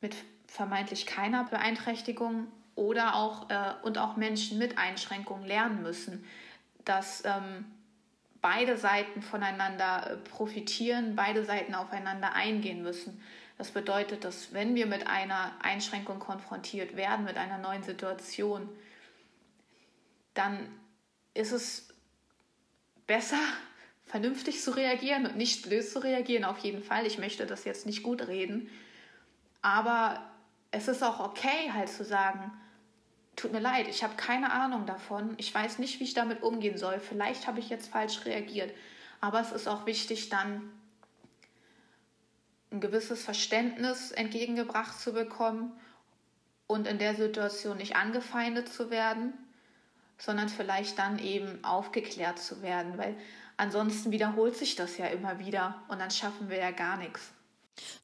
[0.00, 0.14] mit
[0.46, 6.24] vermeintlich keiner Beeinträchtigung oder auch äh, und auch Menschen mit Einschränkungen lernen müssen
[6.88, 7.66] dass ähm,
[8.40, 13.22] beide Seiten voneinander äh, profitieren, beide Seiten aufeinander eingehen müssen.
[13.58, 18.68] Das bedeutet, dass wenn wir mit einer Einschränkung konfrontiert werden, mit einer neuen Situation,
[20.32, 20.68] dann
[21.34, 21.87] ist es
[23.08, 23.40] besser,
[24.06, 27.04] vernünftig zu reagieren und nicht blöd zu reagieren, auf jeden Fall.
[27.06, 28.70] Ich möchte das jetzt nicht gut reden.
[29.60, 30.22] Aber
[30.70, 32.52] es ist auch okay, halt zu sagen,
[33.34, 35.34] tut mir leid, ich habe keine Ahnung davon.
[35.38, 37.00] Ich weiß nicht, wie ich damit umgehen soll.
[37.00, 38.72] Vielleicht habe ich jetzt falsch reagiert.
[39.20, 40.70] Aber es ist auch wichtig, dann
[42.70, 45.72] ein gewisses Verständnis entgegengebracht zu bekommen
[46.66, 49.32] und in der Situation nicht angefeindet zu werden,
[50.18, 53.16] sondern vielleicht dann eben aufgeklärt zu werden, weil
[53.56, 57.32] ansonsten wiederholt sich das ja immer wieder und dann schaffen wir ja gar nichts.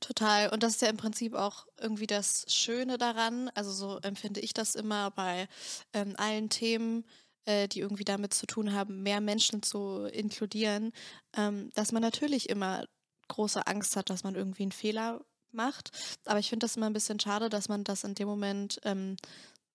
[0.01, 0.51] Total.
[0.51, 3.51] Und das ist ja im Prinzip auch irgendwie das Schöne daran.
[3.55, 5.49] Also so empfinde ich das immer bei
[5.93, 7.05] ähm, allen Themen,
[7.45, 10.93] äh, die irgendwie damit zu tun haben, mehr Menschen zu inkludieren,
[11.37, 12.87] ähm, dass man natürlich immer
[13.29, 15.91] große Angst hat, dass man irgendwie einen Fehler macht.
[16.25, 19.17] Aber ich finde das immer ein bisschen schade, dass man das in dem Moment ähm,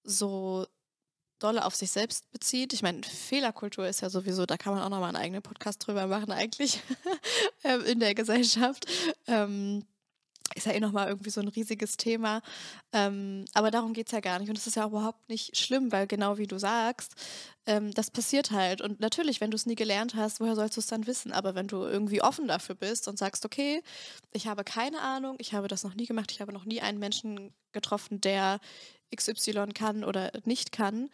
[0.04, 0.66] so
[1.40, 2.74] dolle auf sich selbst bezieht.
[2.74, 6.08] Ich meine, Fehlerkultur ist ja sowieso, da kann man auch nochmal einen eigenen Podcast drüber
[6.08, 6.82] machen eigentlich
[7.64, 8.86] ähm, in der Gesellschaft.
[9.28, 9.86] Ähm,
[10.56, 12.42] ist ja eh nochmal irgendwie so ein riesiges Thema.
[12.92, 14.50] Ähm, aber darum geht es ja gar nicht.
[14.50, 17.14] Und es ist ja überhaupt nicht schlimm, weil genau wie du sagst,
[17.66, 18.82] ähm, das passiert halt.
[18.82, 21.32] Und natürlich, wenn du es nie gelernt hast, woher sollst du es dann wissen?
[21.32, 23.84] Aber wenn du irgendwie offen dafür bist und sagst, okay,
[24.32, 27.00] ich habe keine Ahnung, ich habe das noch nie gemacht, ich habe noch nie einen
[27.00, 28.60] Menschen getroffen, der
[29.16, 31.10] XY kann oder nicht kann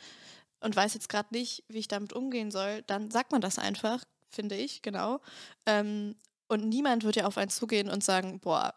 [0.60, 4.04] und weiß jetzt gerade nicht, wie ich damit umgehen soll, dann sagt man das einfach,
[4.30, 5.20] finde ich, genau.
[5.66, 6.16] Ähm,
[6.48, 8.74] und niemand wird ja auf einen zugehen und sagen, boah,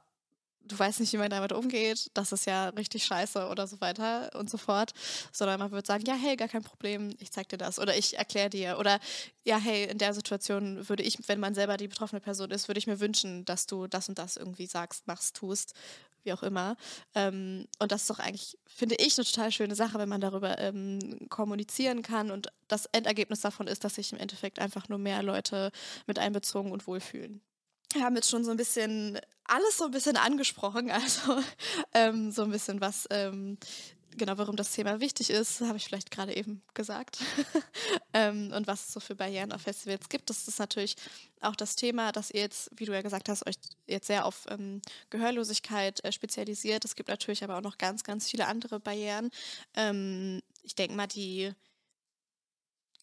[0.69, 4.31] du weißt nicht, wie man damit umgeht, das ist ja richtig scheiße oder so weiter
[4.35, 4.93] und so fort,
[5.33, 8.19] sondern man wird sagen, ja, hey, gar kein Problem, ich zeig dir das oder ich
[8.19, 9.01] erkläre dir oder
[9.45, 12.79] ja, hey, in der Situation würde ich, wenn man selber die betroffene Person ist, würde
[12.79, 15.75] ich mir wünschen, dass du das und das irgendwie sagst, machst, tust
[16.25, 16.77] wie auch immer.
[17.15, 20.59] Ähm, und das ist doch eigentlich, finde ich, eine total schöne Sache, wenn man darüber
[20.59, 22.31] ähm, kommunizieren kann.
[22.31, 25.71] Und das Endergebnis davon ist, dass sich im Endeffekt einfach nur mehr Leute
[26.07, 27.41] mit einbezogen und wohlfühlen.
[27.93, 31.41] Wir haben jetzt schon so ein bisschen alles so ein bisschen angesprochen, also
[31.95, 33.59] ähm, so ein bisschen was ähm,
[34.19, 37.19] genau, warum das Thema wichtig ist, habe ich vielleicht gerade eben gesagt.
[38.13, 40.29] ähm, und was es so für Barrieren auf Festivals gibt.
[40.31, 40.97] Das ist natürlich
[41.41, 44.47] auch das Thema, dass ihr jetzt, wie du ja gesagt hast, euch jetzt sehr auf
[44.51, 46.85] ähm, Gehörlosigkeit äh, spezialisiert.
[46.85, 49.31] Es gibt natürlich aber auch noch ganz, ganz viele andere Barrieren.
[49.75, 51.53] Ähm, ich denke mal, die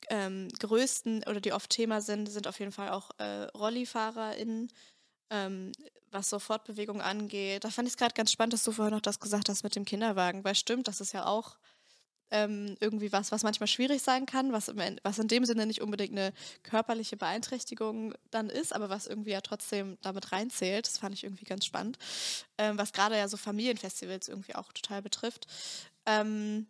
[0.10, 4.72] ähm, größten oder die oft Thema sind, sind auf jeden Fall auch äh, RollifahrerInnen,
[5.30, 5.72] ähm,
[6.12, 7.64] was so Fortbewegung angeht.
[7.64, 9.76] Da fand ich es gerade ganz spannend, dass du vorher noch das gesagt hast mit
[9.76, 11.58] dem Kinderwagen, weil stimmt, das ist ja auch
[12.32, 15.82] ähm, irgendwie was, was manchmal schwierig sein kann, was, im, was in dem Sinne nicht
[15.82, 16.34] unbedingt eine
[16.64, 20.88] körperliche Beeinträchtigung dann ist, aber was irgendwie ja trotzdem damit reinzählt.
[20.88, 21.98] Das fand ich irgendwie ganz spannend,
[22.58, 25.48] ähm, was gerade ja so Familienfestivals irgendwie auch total betrifft.
[26.06, 26.68] Ähm,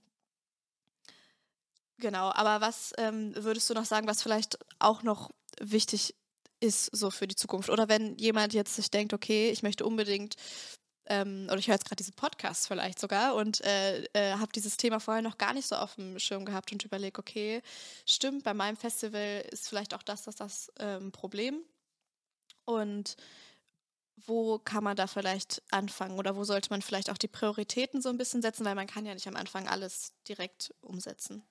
[2.00, 6.16] genau, aber was ähm, würdest du noch sagen, was vielleicht auch noch wichtig
[6.66, 7.70] ist so für die Zukunft?
[7.70, 10.36] Oder wenn jemand jetzt sich denkt, okay, ich möchte unbedingt
[11.08, 14.78] ähm, oder ich höre jetzt gerade diesen Podcast vielleicht sogar und äh, äh, habe dieses
[14.78, 17.62] Thema vorher noch gar nicht so auf dem Schirm gehabt und überlege, okay,
[18.06, 21.62] stimmt, bei meinem Festival ist vielleicht auch das, das, das ähm, Problem.
[22.66, 23.16] Und
[24.26, 28.10] wo kann man da vielleicht anfangen oder wo sollte man vielleicht auch die Prioritäten so
[28.10, 31.44] ein bisschen setzen, weil man kann ja nicht am Anfang alles direkt umsetzen.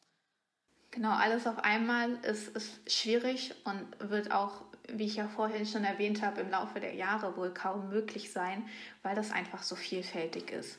[0.91, 5.85] Genau, alles auf einmal ist, ist schwierig und wird auch, wie ich ja vorhin schon
[5.85, 8.65] erwähnt habe, im Laufe der Jahre wohl kaum möglich sein,
[9.03, 10.79] weil das einfach so vielfältig ist.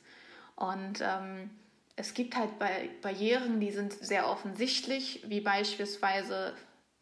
[0.56, 1.50] Und ähm,
[1.96, 2.52] es gibt halt
[3.02, 6.54] Barrieren, die sind sehr offensichtlich, wie beispielsweise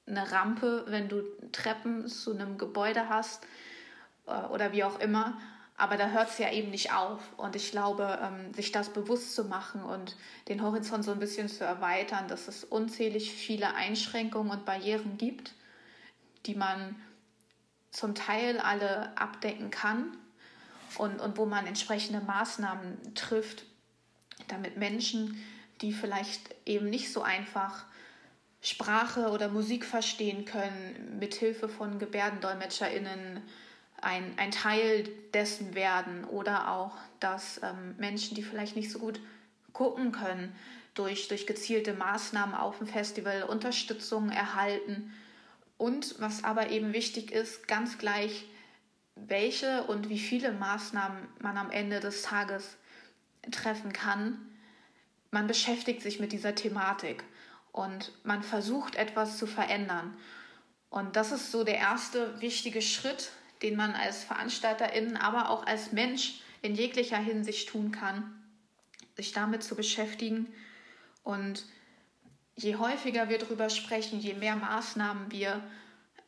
[0.06, 3.46] eine Rampe, wenn du Treppen zu einem Gebäude hast
[4.28, 5.38] äh, oder wie auch immer.
[5.76, 7.20] Aber da hört es ja eben nicht auf.
[7.38, 10.16] Und ich glaube, ähm, sich das bewusst zu machen und
[10.48, 15.54] den Horizont so ein bisschen zu erweitern, dass es unzählig viele Einschränkungen und Barrieren gibt,
[16.46, 16.96] die man
[17.92, 20.18] zum Teil alle abdecken kann
[20.98, 23.66] und, und wo man entsprechende Maßnahmen trifft,
[24.48, 25.44] damit Menschen,
[25.82, 27.86] die vielleicht eben nicht so einfach
[28.62, 33.42] Sprache oder Musik verstehen können, mithilfe von GebärdendolmetscherInnen
[34.02, 39.20] ein, ein Teil dessen werden oder auch, dass ähm, Menschen, die vielleicht nicht so gut
[39.72, 40.56] gucken können,
[40.94, 45.14] durch, durch gezielte Maßnahmen auf dem Festival Unterstützung erhalten.
[45.78, 48.46] Und was aber eben wichtig ist, ganz gleich,
[49.16, 52.78] welche und wie viele Maßnahmen man am Ende des Tages
[53.52, 54.38] treffen kann,
[55.32, 57.24] man beschäftigt sich mit dieser Thematik
[57.72, 60.16] und man versucht etwas zu verändern.
[60.90, 63.32] Und das ist so der erste wichtige Schritt,
[63.64, 68.44] den man als Veranstalterin, aber auch als Mensch in jeglicher Hinsicht tun kann,
[69.16, 70.54] sich damit zu beschäftigen.
[71.24, 71.66] Und
[72.56, 75.62] je häufiger wir darüber sprechen, je mehr Maßnahmen wir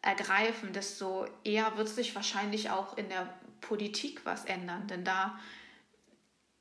[0.01, 4.87] ergreifen, desto eher wird sich wahrscheinlich auch in der Politik was ändern.
[4.87, 5.39] Denn da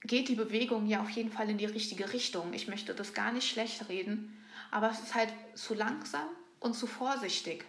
[0.03, 2.53] geht die Bewegung ja auf jeden Fall in die richtige Richtung.
[2.53, 6.29] Ich möchte das gar nicht schlecht reden, aber es ist halt zu langsam
[6.61, 7.64] und zu vorsichtig.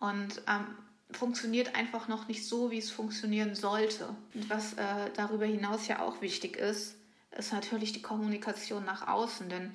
[0.00, 0.66] Und ähm,
[1.12, 4.08] funktioniert einfach noch nicht so, wie es funktionieren sollte.
[4.34, 6.96] Und was äh, darüber hinaus ja auch wichtig ist,
[7.36, 9.72] ist natürlich die Kommunikation nach außen, denn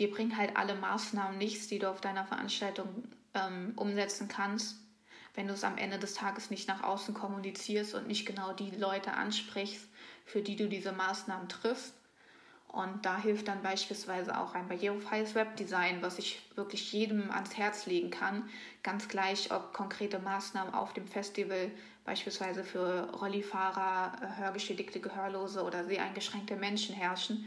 [0.00, 4.76] dir bringen halt alle Maßnahmen nichts, die du auf deiner Veranstaltung ähm, umsetzen kannst,
[5.34, 8.70] wenn du es am Ende des Tages nicht nach außen kommunizierst und nicht genau die
[8.70, 9.86] Leute ansprichst,
[10.24, 11.94] für die du diese Maßnahmen triffst.
[12.72, 17.86] Und da hilft dann beispielsweise auch ein barrierefreies Webdesign, was ich wirklich jedem ans Herz
[17.86, 18.48] legen kann.
[18.84, 21.72] Ganz gleich, ob konkrete Maßnahmen auf dem Festival
[22.04, 27.44] beispielsweise für Rollifahrer, äh, hörgeschädigte Gehörlose oder seheingeschränkte Menschen herrschen.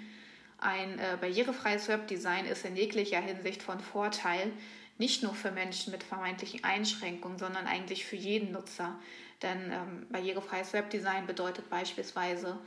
[0.64, 4.50] Ein äh, barrierefreies Webdesign ist in jeglicher Hinsicht von Vorteil,
[4.98, 8.96] nicht nur für Menschen mit vermeintlichen Einschränkungen, sondern eigentlich für jeden Nutzer.
[9.42, 12.58] Denn ähm, barrierefreies Webdesign bedeutet beispielsweise,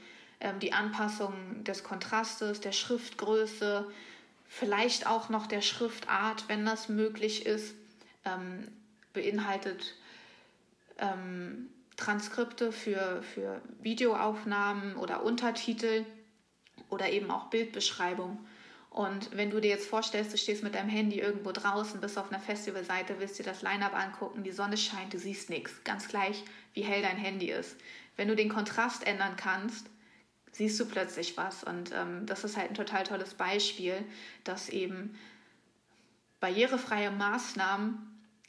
[0.40, 1.32] ähm, die Anpassung
[1.64, 3.90] des Kontrastes, der Schriftgröße,
[4.46, 7.74] vielleicht auch noch der Schriftart, wenn das möglich ist,
[8.26, 8.68] ähm,
[9.14, 9.94] beinhaltet
[10.98, 16.04] ähm, Transkripte für, für Videoaufnahmen oder Untertitel
[16.90, 18.38] oder eben auch Bildbeschreibung.
[18.90, 22.32] Und wenn du dir jetzt vorstellst, du stehst mit deinem Handy irgendwo draußen, bist auf
[22.32, 26.42] einer Festivalseite, willst dir das Line-up angucken, die Sonne scheint, du siehst nichts, ganz gleich,
[26.72, 27.76] wie hell dein Handy ist.
[28.16, 29.90] Wenn du den Kontrast ändern kannst,
[30.52, 31.62] siehst du plötzlich was.
[31.62, 34.02] Und ähm, das ist halt ein total tolles Beispiel,
[34.44, 35.18] dass eben
[36.40, 37.98] barrierefreie Maßnahmen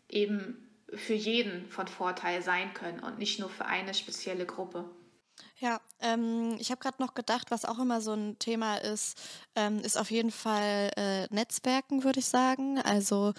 [0.08, 0.58] eben
[0.93, 4.86] für jeden von Vorteil sein können und nicht nur für eine spezielle Gruppe.
[5.60, 9.19] Ja, ähm, ich habe gerade noch gedacht, was auch immer so ein Thema ist,
[9.56, 12.80] ähm, ist auf jeden Fall äh, Netzwerken, würde ich sagen.
[12.80, 13.34] Also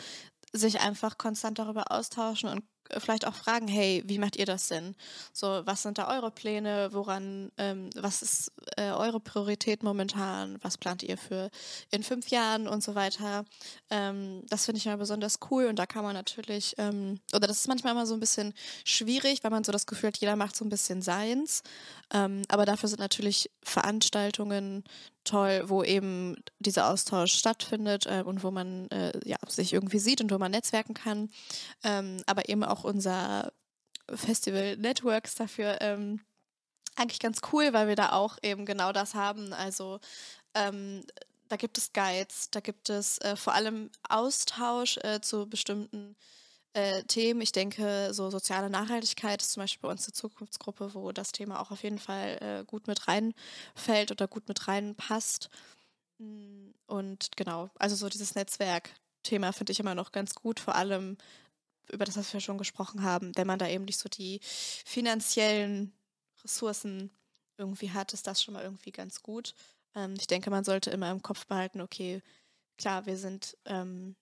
[0.52, 2.64] sich einfach konstant darüber austauschen und
[2.96, 4.94] vielleicht auch fragen, hey, wie macht ihr das denn?
[5.32, 6.88] So, was sind da eure Pläne?
[6.92, 10.58] Woran, ähm, was ist äh, eure Priorität momentan?
[10.62, 11.50] Was plant ihr für
[11.90, 13.44] in fünf Jahren und so weiter?
[13.90, 17.60] Ähm, das finde ich immer besonders cool und da kann man natürlich, ähm, oder das
[17.60, 20.56] ist manchmal immer so ein bisschen schwierig, weil man so das Gefühl hat, jeder macht
[20.56, 21.62] so ein bisschen seins.
[22.12, 24.84] Ähm, aber dafür sind natürlich Veranstaltungen
[25.28, 30.20] toll, wo eben dieser Austausch stattfindet äh, und wo man äh, ja, sich irgendwie sieht
[30.20, 31.30] und wo man netzwerken kann.
[31.84, 33.52] Ähm, aber eben auch unser
[34.12, 36.20] Festival Networks dafür ähm,
[36.96, 39.52] eigentlich ganz cool, weil wir da auch eben genau das haben.
[39.52, 40.00] Also
[40.54, 41.04] ähm,
[41.48, 46.16] da gibt es Guides, da gibt es äh, vor allem Austausch äh, zu bestimmten
[46.74, 47.40] äh, Themen.
[47.40, 51.60] Ich denke, so soziale Nachhaltigkeit ist zum Beispiel bei uns eine Zukunftsgruppe, wo das Thema
[51.60, 55.50] auch auf jeden Fall äh, gut mit reinfällt oder gut mit reinpasst.
[56.18, 61.16] Mm, und genau, also so dieses Netzwerk-Thema finde ich immer noch ganz gut, vor allem
[61.90, 65.92] über das, was wir schon gesprochen haben, wenn man da eben nicht so die finanziellen
[66.44, 67.10] Ressourcen
[67.56, 69.54] irgendwie hat, ist das schon mal irgendwie ganz gut.
[69.94, 72.22] Ähm, ich denke, man sollte immer im Kopf behalten, okay,
[72.78, 74.16] klar, wir sind ähm,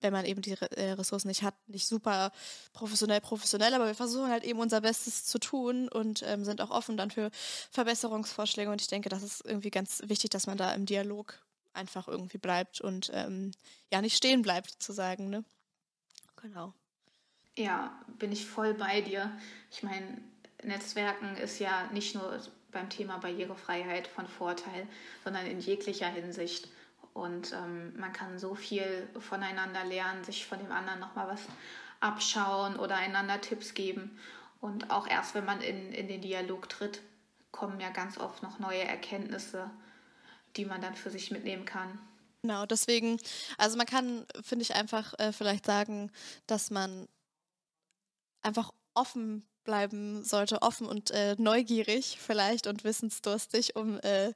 [0.00, 2.32] wenn man eben die äh, Ressourcen nicht hat, nicht super
[2.72, 6.70] professionell, professionell, aber wir versuchen halt eben unser Bestes zu tun und ähm, sind auch
[6.70, 7.30] offen dann für
[7.70, 8.70] Verbesserungsvorschläge.
[8.70, 11.38] Und ich denke, das ist irgendwie ganz wichtig, dass man da im Dialog
[11.72, 13.52] einfach irgendwie bleibt und ähm,
[13.92, 15.30] ja nicht stehen bleibt, sozusagen.
[15.30, 15.44] Ne?
[16.42, 16.74] Genau.
[17.56, 19.30] Ja, bin ich voll bei dir.
[19.70, 20.18] Ich meine,
[20.62, 22.40] Netzwerken ist ja nicht nur
[22.72, 24.86] beim Thema Barrierefreiheit von Vorteil,
[25.24, 26.68] sondern in jeglicher Hinsicht.
[27.12, 31.42] Und ähm, man kann so viel voneinander lernen, sich von dem anderen nochmal was
[32.00, 34.18] abschauen oder einander Tipps geben.
[34.60, 37.00] Und auch erst, wenn man in, in den Dialog tritt,
[37.50, 39.70] kommen ja ganz oft noch neue Erkenntnisse,
[40.56, 41.98] die man dann für sich mitnehmen kann.
[42.42, 43.20] Genau, deswegen,
[43.58, 46.10] also man kann, finde ich, einfach äh, vielleicht sagen,
[46.46, 47.06] dass man
[48.42, 54.32] einfach offen bleiben sollte, offen und äh, neugierig vielleicht und wissensdurstig, um äh,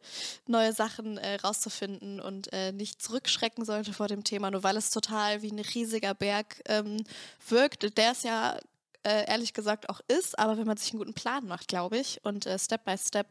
[0.47, 4.90] neue Sachen äh, rauszufinden und äh, nicht zurückschrecken sollte vor dem Thema, nur weil es
[4.90, 7.03] total wie ein riesiger Berg ähm,
[7.49, 8.57] wirkt, der es ja
[9.03, 12.20] äh, ehrlich gesagt auch ist, aber wenn man sich einen guten Plan macht, glaube ich,
[12.23, 13.27] und äh, Step by Step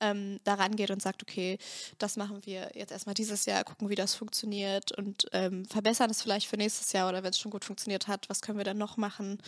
[0.00, 1.58] ähm, daran geht und sagt, okay,
[1.98, 6.22] das machen wir jetzt erstmal dieses Jahr, gucken, wie das funktioniert und ähm, verbessern es
[6.22, 8.78] vielleicht für nächstes Jahr oder wenn es schon gut funktioniert hat, was können wir dann
[8.78, 9.38] noch machen?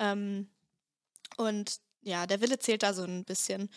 [0.00, 0.48] Ähm,
[1.36, 3.70] und ja, der Wille zählt da so ein bisschen.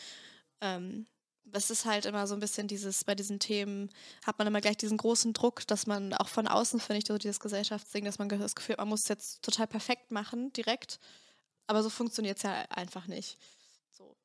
[0.61, 1.05] Ähm,
[1.53, 3.89] es ist halt immer so ein bisschen dieses, bei diesen Themen
[4.25, 7.17] hat man immer gleich diesen großen Druck, dass man auch von außen, finde ich, so
[7.17, 10.99] dieses Gesellschaftsding, dass man das Gefühl hat, man muss es jetzt total perfekt machen, direkt.
[11.67, 13.37] Aber so funktioniert es ja einfach nicht.
[13.91, 14.15] So.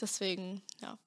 [0.00, 0.98] Deswegen, ja.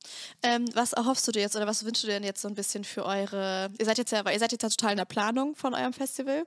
[0.44, 2.56] Ähm, was erhoffst du dir jetzt oder was wünschst du dir denn jetzt so ein
[2.56, 5.56] bisschen für eure, ihr seid jetzt ja, ihr seid jetzt ja total in der Planung
[5.56, 6.46] von eurem Festival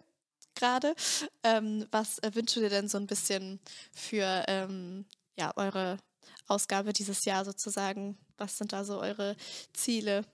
[0.59, 0.95] gerade.
[1.43, 3.61] Ähm, was äh, wünschst du dir denn so ein bisschen
[3.93, 5.07] für ähm,
[5.39, 5.99] ja, eure
[6.47, 8.19] Ausgabe dieses Jahr sozusagen?
[8.37, 9.37] Was sind da so eure
[9.73, 10.25] Ziele?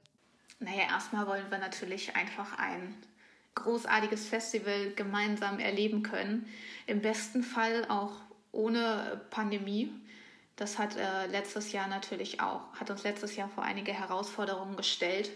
[0.58, 2.96] Naja, erstmal wollen wir natürlich einfach ein
[3.54, 6.46] großartiges Festival gemeinsam erleben können.
[6.86, 8.12] Im besten Fall auch
[8.52, 9.92] ohne Pandemie.
[10.56, 15.30] Das hat äh, letztes Jahr natürlich auch, hat uns letztes Jahr vor einige Herausforderungen gestellt.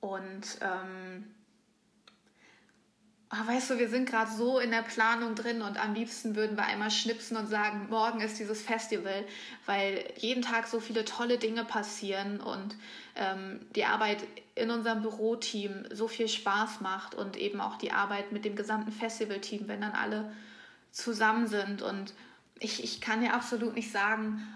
[0.00, 1.34] Und ähm,
[3.34, 6.56] oh, weißt du, wir sind gerade so in der Planung drin und am liebsten würden
[6.56, 9.24] wir einmal schnipsen und sagen, morgen ist dieses Festival,
[9.66, 12.76] weil jeden Tag so viele tolle Dinge passieren und
[13.16, 14.18] ähm, die Arbeit
[14.54, 18.92] in unserem Büroteam so viel Spaß macht und eben auch die Arbeit mit dem gesamten
[18.92, 20.32] Festivalteam, wenn dann alle
[20.90, 21.82] zusammen sind.
[21.82, 22.14] Und
[22.60, 24.46] ich, ich kann ja absolut nicht sagen,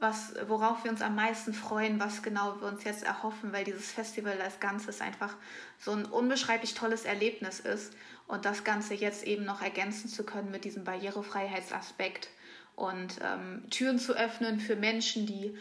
[0.00, 3.90] was, worauf wir uns am meisten freuen, was genau wir uns jetzt erhoffen, weil dieses
[3.90, 5.34] Festival als Ganzes einfach
[5.80, 7.94] so ein unbeschreiblich tolles Erlebnis ist
[8.28, 12.28] und das Ganze jetzt eben noch ergänzen zu können mit diesem Barrierefreiheitsaspekt
[12.76, 15.56] und ähm, Türen zu öffnen für Menschen, die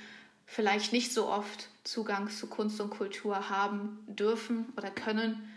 [0.45, 5.51] vielleicht nicht so oft Zugang zu Kunst und Kultur haben dürfen oder können,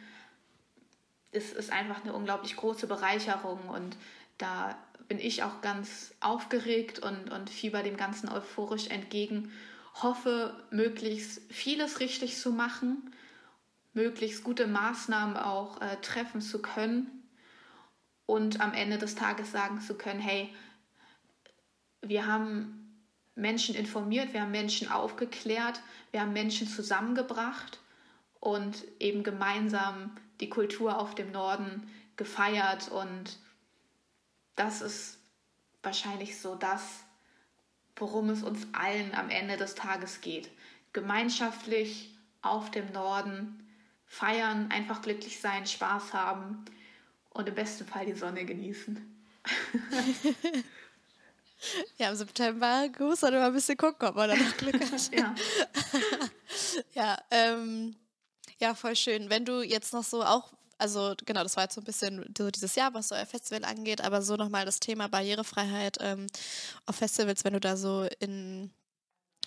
[1.32, 3.96] ist, ist einfach eine unglaublich große Bereicherung und
[4.38, 9.52] da bin ich auch ganz aufgeregt und, und fieber dem Ganzen euphorisch entgegen.
[10.02, 13.12] Hoffe, möglichst vieles richtig zu machen,
[13.92, 17.28] möglichst gute Maßnahmen auch äh, treffen zu können
[18.26, 20.54] und am Ende des Tages sagen zu können, hey,
[22.02, 22.80] wir haben
[23.34, 25.80] Menschen informiert, wir haben Menschen aufgeklärt,
[26.12, 27.80] wir haben Menschen zusammengebracht
[28.38, 33.38] und eben gemeinsam die Kultur auf dem Norden gefeiert und
[34.56, 35.18] das ist
[35.82, 37.04] wahrscheinlich so das,
[37.96, 40.50] worum es uns allen am Ende des Tages geht.
[40.92, 43.66] Gemeinschaftlich auf dem Norden
[44.10, 46.64] feiern, einfach glücklich sein, Spaß haben
[47.30, 48.98] und im besten Fall die Sonne genießen.
[51.96, 55.14] ja, im September muss man immer ein bisschen gucken, ob man da noch Glück hat.
[55.16, 55.34] ja.
[56.94, 57.94] ja, ähm,
[58.58, 59.30] ja, voll schön.
[59.30, 62.50] Wenn du jetzt noch so auch also genau, das war jetzt so ein bisschen so
[62.50, 66.26] dieses Jahr, was so euer Festival angeht, aber so nochmal das Thema Barrierefreiheit ähm,
[66.86, 68.72] auf Festivals, wenn du da so in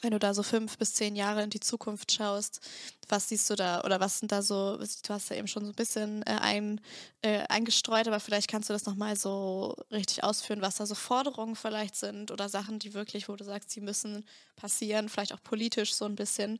[0.04, 2.60] wenn du da so fünf bis zehn Jahre in die Zukunft schaust,
[3.08, 5.72] was siehst du da oder was sind da so, du hast ja eben schon so
[5.72, 6.82] ein bisschen äh, ein,
[7.22, 11.56] äh, eingestreut, aber vielleicht kannst du das nochmal so richtig ausführen, was da so Forderungen
[11.56, 14.26] vielleicht sind oder Sachen, die wirklich, wo du sagst, die müssen
[14.56, 16.60] passieren, vielleicht auch politisch so ein bisschen,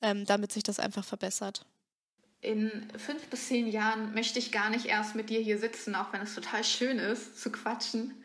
[0.00, 1.66] ähm, damit sich das einfach verbessert
[2.44, 6.12] in fünf bis zehn Jahren möchte ich gar nicht erst mit dir hier sitzen, auch
[6.12, 8.22] wenn es total schön ist, zu quatschen.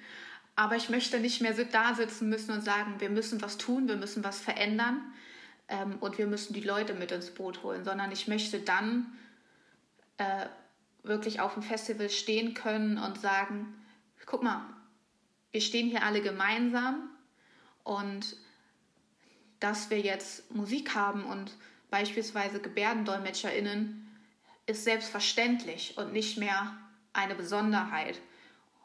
[0.60, 3.96] Aber ich möchte nicht mehr da sitzen müssen und sagen, wir müssen was tun, wir
[3.96, 5.00] müssen was verändern
[5.70, 9.06] ähm, und wir müssen die Leute mit ins Boot holen, sondern ich möchte dann
[10.18, 10.48] äh,
[11.02, 13.74] wirklich auf dem Festival stehen können und sagen,
[14.26, 14.66] guck mal,
[15.54, 17.10] wir stehen hier alle gemeinsam
[17.86, 18.36] und
[19.62, 21.54] dass wir jetzt Musik haben und
[21.90, 24.14] beispielsweise GebärdendolmetscherInnen
[24.66, 26.78] ist selbstverständlich und nicht mehr
[27.14, 28.20] eine Besonderheit.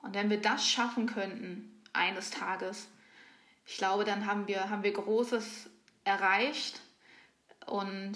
[0.05, 2.89] Und wenn wir das schaffen könnten eines Tages,
[3.67, 5.71] ich glaube, dann haben wir, haben wir Großes
[6.05, 6.81] erreicht
[7.67, 8.15] und,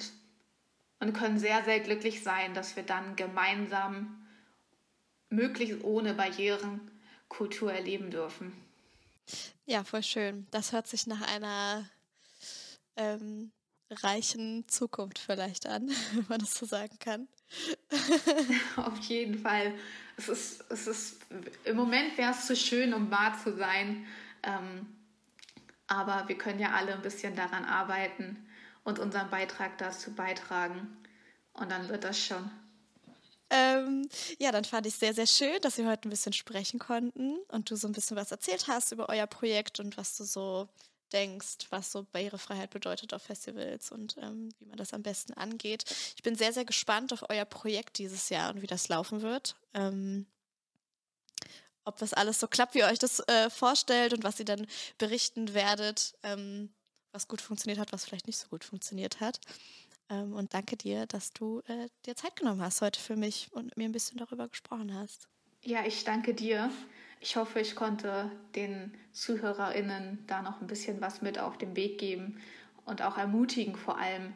[1.00, 4.26] und können sehr, sehr glücklich sein, dass wir dann gemeinsam,
[5.30, 6.90] möglichst ohne Barrieren,
[7.28, 8.52] Kultur erleben dürfen.
[9.66, 10.46] Ja, voll schön.
[10.50, 11.88] Das hört sich nach einer
[12.96, 13.50] ähm,
[13.90, 17.28] reichen Zukunft vielleicht an, wenn man das so sagen kann.
[18.76, 19.74] Auf jeden Fall.
[20.16, 21.20] Es ist, es ist,
[21.64, 24.06] Im Moment wäre es zu schön, um wahr zu sein.
[24.42, 24.86] Ähm,
[25.86, 28.36] aber wir können ja alle ein bisschen daran arbeiten
[28.84, 30.96] und unseren Beitrag dazu beitragen.
[31.54, 32.50] Und dann wird das schon.
[33.50, 34.06] Ähm,
[34.38, 37.70] ja, dann fand ich sehr, sehr schön, dass wir heute ein bisschen sprechen konnten und
[37.70, 40.68] du so ein bisschen was erzählt hast über euer Projekt und was du so
[41.12, 45.84] denkst, was so Barrierefreiheit bedeutet auf Festivals und ähm, wie man das am besten angeht.
[46.16, 49.56] Ich bin sehr, sehr gespannt auf euer Projekt dieses Jahr und wie das laufen wird.
[49.74, 50.26] Ähm,
[51.84, 54.66] ob das alles so klappt, wie ihr euch das äh, vorstellt und was ihr dann
[54.98, 56.70] berichten werdet, ähm,
[57.12, 59.40] was gut funktioniert hat, was vielleicht nicht so gut funktioniert hat.
[60.10, 63.76] Ähm, und danke dir, dass du äh, dir Zeit genommen hast heute für mich und
[63.76, 65.28] mir ein bisschen darüber gesprochen hast.
[65.64, 66.70] Ja, ich danke dir.
[67.20, 71.98] Ich hoffe, ich konnte den ZuhörerInnen da noch ein bisschen was mit auf den Weg
[71.98, 72.40] geben
[72.84, 74.32] und auch ermutigen, vor allem,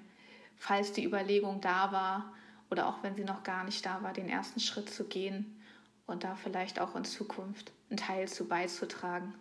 [0.57, 2.33] falls die Überlegung da war
[2.71, 5.61] oder auch wenn sie noch gar nicht da war, den ersten Schritt zu gehen
[6.07, 9.35] und da vielleicht auch in Zukunft einen Teil zu beizutragen.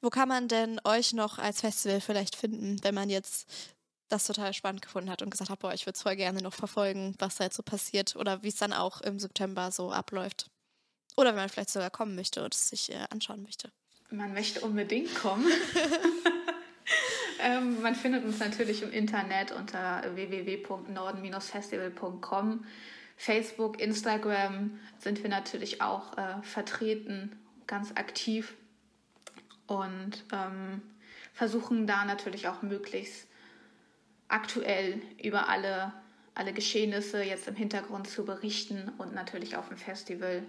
[0.00, 3.50] Wo kann man denn euch noch als Festival vielleicht finden, wenn man jetzt
[4.08, 6.54] das total spannend gefunden hat und gesagt hat, boah, ich würde es voll gerne noch
[6.54, 10.51] verfolgen, was da jetzt so passiert oder wie es dann auch im September so abläuft?
[11.16, 13.72] Oder wenn man vielleicht sogar kommen möchte und es sich äh, anschauen möchte.
[14.10, 15.46] Man möchte unbedingt kommen.
[17.40, 22.66] ähm, man findet uns natürlich im Internet unter www.norden-festival.com.
[23.16, 28.54] Facebook, Instagram sind wir natürlich auch äh, vertreten, ganz aktiv
[29.66, 30.82] und ähm,
[31.32, 33.28] versuchen da natürlich auch möglichst
[34.28, 35.92] aktuell über alle,
[36.34, 40.42] alle Geschehnisse jetzt im Hintergrund zu berichten und natürlich auf dem Festival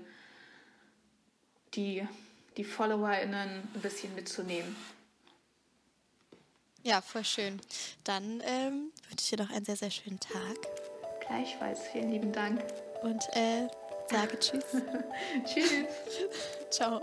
[1.76, 2.08] die,
[2.58, 4.76] die FollowerInnen ein bisschen mitzunehmen.
[6.84, 7.62] Ja, voll schön.
[8.04, 10.58] Dann ähm, wünsche ich dir noch einen sehr, sehr schönen Tag.
[11.26, 12.62] Gleichfalls, vielen lieben Dank.
[13.02, 13.68] Und äh,
[14.10, 14.66] sage Tschüss.
[15.46, 15.72] tschüss.
[16.70, 17.02] Ciao.